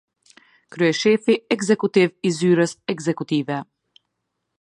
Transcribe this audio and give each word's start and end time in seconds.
Kryeshefi 0.75 1.35
Ekzekutiv 1.55 2.15
i 2.29 2.31
Zyrës 2.39 2.73
Ekzekutive. 2.95 3.59